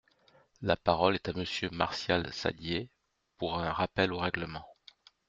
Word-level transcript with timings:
La 0.63 0.75
parole 0.75 1.13
est 1.13 1.29
à 1.29 1.33
Monsieur 1.33 1.69
Martial 1.69 2.33
Saddier, 2.33 2.89
pour 3.37 3.59
un 3.59 3.71
rappel 3.71 4.11
au 4.11 4.17
règlement. 4.17 4.65